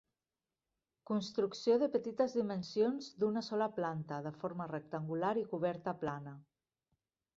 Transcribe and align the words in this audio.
Construcció 1.09 1.75
de 1.83 1.89
petites 1.95 2.33
dimensions 2.39 3.11
d'una 3.25 3.43
sola 3.49 3.69
planta, 3.77 4.21
de 4.29 4.35
forma 4.45 4.69
rectangular, 4.73 5.33
i 5.43 5.49
coberta 5.53 5.95
plana. 6.07 6.35